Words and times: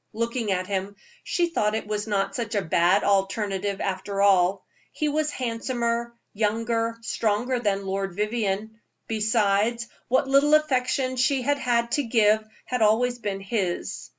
Looking 0.13 0.51
at 0.51 0.65
him, 0.65 0.95
she 1.23 1.49
thought 1.51 1.75
it 1.75 1.85
was 1.85 2.07
not 2.07 2.33
such 2.35 2.55
a 2.55 2.63
bad 2.63 3.03
alternative, 3.03 3.79
after 3.79 4.19
all. 4.19 4.65
He 4.91 5.07
was 5.09 5.29
handsomer, 5.29 6.15
younger, 6.33 6.97
stronger 7.01 7.59
than 7.59 7.85
Lord 7.85 8.15
Vivianne; 8.17 8.79
besides, 9.07 9.87
what 10.07 10.27
little 10.27 10.55
affection 10.55 11.17
she 11.17 11.43
had 11.43 11.59
had 11.59 11.91
to 11.91 12.03
give 12.03 12.43
had 12.65 12.81
always 12.81 13.19
been 13.19 13.41
his. 13.41 14.09